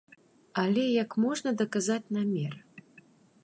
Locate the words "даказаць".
1.61-2.03